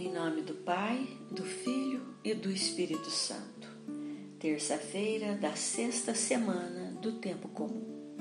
[0.00, 3.68] Em nome do Pai, do Filho e do Espírito Santo.
[4.38, 8.16] Terça-feira da sexta semana do Tempo Comum.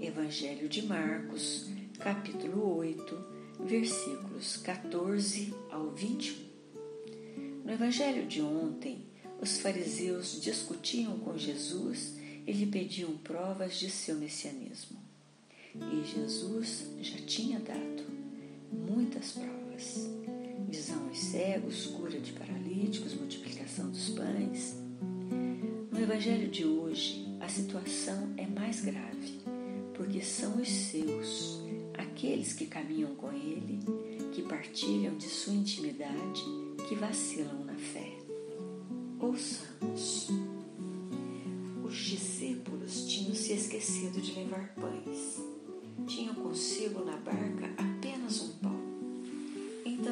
[0.00, 1.68] Evangelho de Marcos,
[1.98, 3.24] capítulo 8,
[3.64, 6.36] versículos 14 ao 21.
[7.64, 9.04] No Evangelho de ontem,
[9.42, 12.14] os fariseus discutiam com Jesus
[12.46, 15.02] e lhe pediam provas de seu messianismo.
[15.74, 18.04] E Jesus já tinha dado
[18.70, 20.08] muitas provas:
[20.68, 24.76] visão aos cegos, cura de paralíticos, multiplicação dos pães.
[25.90, 29.40] No Evangelho de hoje, a situação é mais grave,
[29.94, 31.60] porque são os seus,
[31.96, 33.78] aqueles que caminham com Ele,
[34.32, 36.42] que partilham de sua intimidade,
[36.88, 38.12] que vacilam na fé.
[39.20, 40.28] Ouçamos.
[41.84, 45.40] Os discípulos tinham se esquecido de levar pães.
[46.06, 47.93] Tinham consigo na barca pão.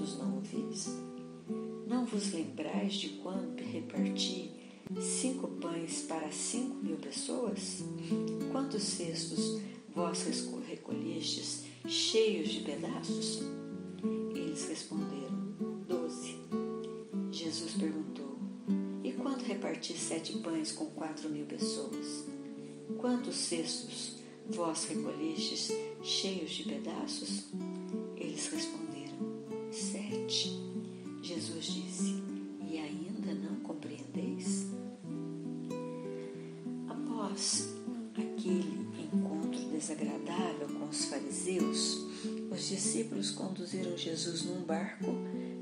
[0.00, 0.88] Ouvidos não ouvis?
[1.86, 4.50] Não vos lembrais de quando reparti
[5.00, 7.82] cinco pães para cinco mil pessoas?
[8.50, 9.60] Quantos cestos
[9.94, 10.24] vós
[10.66, 13.42] recolhestes cheios de pedaços?
[14.34, 15.54] Eles responderam,
[15.86, 16.36] doze.
[17.30, 18.38] Jesus perguntou,
[19.04, 22.24] e quando reparti sete pães com quatro mil pessoas?
[22.98, 24.16] Quantos cestos
[24.48, 25.70] vós recolhestes
[26.02, 27.44] cheios de pedaços?
[28.16, 29.39] Eles responderam,
[29.72, 30.50] sete.
[31.22, 32.22] Jesus disse,
[32.68, 34.66] e ainda não compreendeis?
[36.88, 37.68] Após
[38.14, 42.06] aquele encontro desagradável com os fariseus,
[42.50, 45.14] os discípulos conduziram Jesus num barco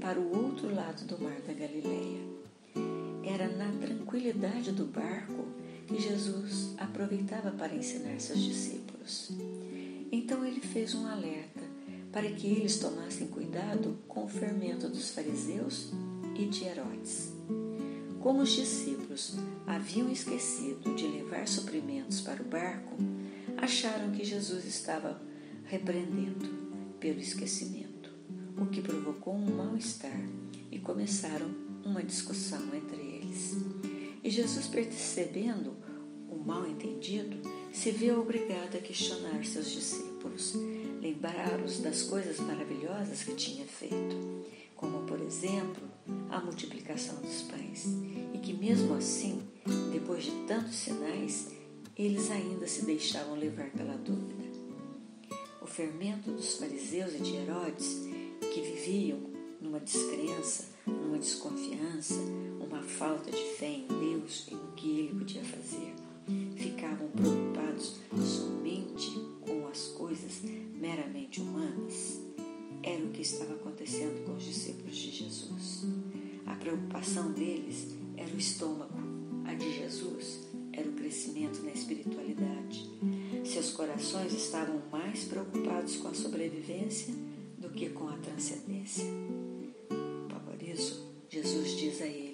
[0.00, 2.20] para o outro lado do mar da Galileia.
[3.24, 5.46] Era na tranquilidade do barco
[5.88, 9.32] que Jesus aproveitava para ensinar seus discípulos.
[10.12, 11.65] Então ele fez um alerta
[12.12, 15.92] para que eles tomassem cuidado com o fermento dos fariseus
[16.38, 17.32] e de Herodes.
[18.20, 19.36] Como os discípulos
[19.66, 22.96] haviam esquecido de levar suprimentos para o barco,
[23.56, 25.20] acharam que Jesus estava
[25.64, 26.48] repreendendo
[26.98, 28.10] pelo esquecimento,
[28.58, 30.20] o que provocou um mal-estar
[30.70, 31.48] e começaram
[31.84, 33.56] uma discussão entre eles.
[34.24, 35.76] E Jesus, percebendo
[36.28, 37.36] o mal-entendido,
[37.72, 40.54] se viu obrigado a questionar seus discípulos,
[41.00, 45.82] lembrar-os das coisas maravilhosas que tinha feito, como, por exemplo,
[46.30, 47.86] a multiplicação dos pães,
[48.34, 49.42] e que, mesmo assim,
[49.92, 51.48] depois de tantos sinais,
[51.96, 54.44] eles ainda se deixavam levar pela dúvida.
[55.62, 58.02] O fermento dos fariseus e de Herodes,
[58.52, 59.18] que viviam
[59.60, 62.20] numa descrença, numa desconfiança,
[62.60, 65.94] uma falta de fé em Deus e no que ele podia fazer,
[66.56, 68.65] ficavam preocupados somente
[70.96, 72.20] meramente humanas.
[72.82, 75.84] Era o que estava acontecendo com os discípulos de Jesus.
[76.46, 78.94] A preocupação deles era o estômago,
[79.44, 82.90] a de Jesus era o crescimento na espiritualidade.
[83.44, 87.14] Seus corações estavam mais preocupados com a sobrevivência
[87.58, 89.04] do que com a transcendência.
[90.44, 92.32] Por isso, Jesus diz a ele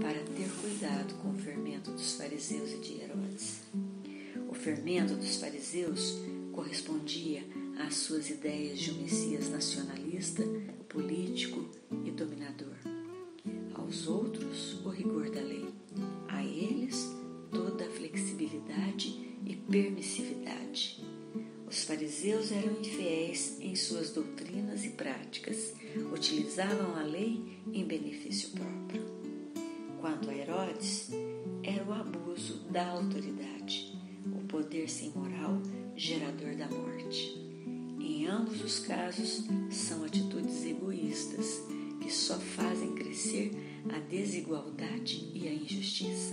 [0.00, 3.60] para ter cuidado com o fermento dos fariseus e de Herodes.
[4.48, 6.18] O fermento dos fariseus
[6.52, 7.42] correspondia
[7.78, 10.42] às suas ideias de um Messias nacionalista,
[10.88, 11.68] político
[12.04, 12.76] e dominador.
[13.74, 15.68] Aos outros, o rigor da lei.
[16.28, 17.08] A eles,
[17.50, 21.04] toda a flexibilidade e permissividade.
[21.66, 25.74] Os fariseus eram infiéis em suas doutrinas e práticas,
[26.12, 29.04] utilizavam a lei em benefício próprio.
[30.00, 31.10] Quanto a Herodes,
[31.62, 35.60] era o abuso da autoridade, o poder sem moral,
[35.96, 37.43] gerador da morte.
[38.24, 41.60] Em ambos os casos, são atitudes egoístas
[42.00, 43.50] que só fazem crescer
[43.94, 46.32] a desigualdade e a injustiça.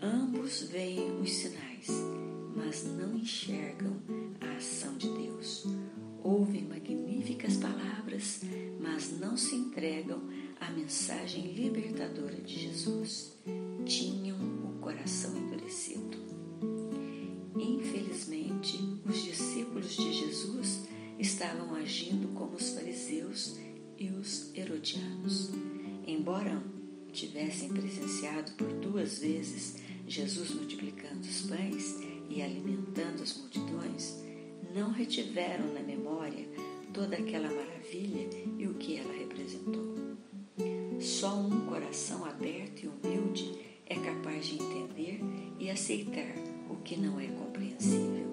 [0.00, 1.88] Ambos veem os sinais,
[2.56, 4.00] mas não enxergam
[4.40, 5.66] a ação de Deus.
[6.24, 8.40] Ouvem magníficas palavras,
[8.80, 10.22] mas não se entregam
[10.58, 13.36] à mensagem libertadora de Jesus.
[13.84, 16.31] Tinham o coração endurecido.
[17.92, 23.58] Infelizmente, os discípulos de Jesus estavam agindo como os fariseus
[23.98, 25.50] e os herodianos.
[26.06, 26.62] Embora
[27.12, 29.76] tivessem presenciado por duas vezes
[30.08, 31.96] Jesus multiplicando os pães
[32.30, 34.24] e alimentando as multidões,
[34.74, 36.48] não retiveram na memória
[36.94, 38.26] toda aquela maravilha
[38.58, 40.16] e o que ela representou.
[40.98, 43.52] Só um coração aberto e humilde
[43.84, 45.20] é capaz de entender
[45.58, 48.26] e aceitar o que não é compreensível.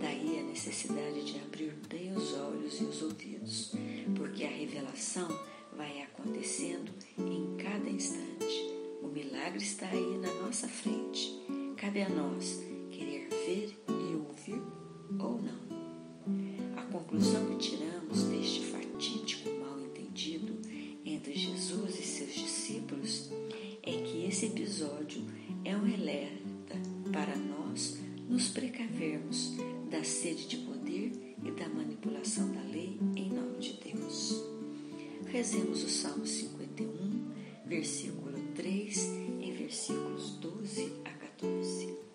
[0.00, 3.72] Daí a necessidade de abrir bem os olhos e os ouvidos,
[4.16, 5.28] porque a revelação
[5.76, 8.72] vai acontecendo em cada instante.
[9.02, 11.36] O milagre está aí na nossa frente.
[11.76, 14.62] Cabe a nós querer ver e ouvir
[15.18, 16.78] ou não.
[16.78, 20.56] A conclusão que tiramos deste fatídico mal-entendido
[21.04, 23.30] entre Jesus e seus discípulos
[23.82, 25.22] é que esse episódio
[25.64, 26.47] é um alerta
[27.18, 27.98] para nós
[28.28, 29.56] nos precavermos
[29.90, 34.40] da sede de poder e da manipulação da lei em nome de Deus.
[35.26, 37.32] Rezemos o Salmo 51,
[37.66, 38.96] versículo 3
[39.40, 42.07] e versículos 12 a 14.